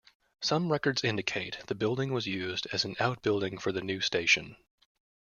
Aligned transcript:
Some 0.41 0.71
records 0.71 1.03
indicate 1.03 1.59
the 1.67 1.75
building 1.75 2.11
was 2.11 2.25
used 2.25 2.65
as 2.73 2.85
an 2.85 2.95
outbuilding 2.99 3.59
for 3.59 3.71
the 3.71 3.81
new 3.81 4.01
station. 4.01 4.55